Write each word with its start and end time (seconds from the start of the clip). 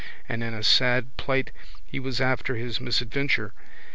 And 0.27 0.43
in 0.43 0.55
a 0.55 0.63
sad 0.63 1.15
plight 1.15 1.51
he 1.85 1.99
was 1.99 2.17
too 2.17 2.23
after 2.23 2.55
his 2.55 2.81
misadventure. 2.81 3.53